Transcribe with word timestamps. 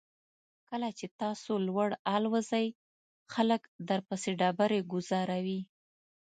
کله 0.69 0.89
چې 0.99 1.05
تاسو 1.21 1.51
لوړ 1.67 1.89
الوځئ 2.15 2.67
خلک 3.33 3.61
درپسې 3.89 4.29
ډبرې 4.39 4.79
ګوزاروي. 4.91 5.61